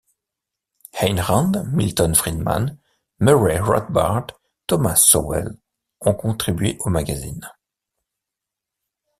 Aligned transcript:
Ayn 0.95 1.19
Rand, 1.19 1.67
Milton 1.75 2.15
Friedman, 2.15 2.79
Murray 3.19 3.59
Rothbard, 3.59 4.31
Thomas 4.65 4.95
Sowell 4.95 5.59
ont 5.99 6.15
contribué 6.15 6.75
au 6.79 6.89
magazine. 6.89 7.47